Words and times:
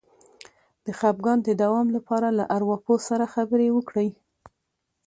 د 0.85 0.87
خپګان 0.99 1.37
د 1.43 1.49
دوام 1.61 1.87
لپاره 1.95 2.27
له 2.37 2.43
ارواپوه 2.55 2.97
سره 3.09 3.31
خبرې 3.33 3.67
وکړئ 3.73 4.09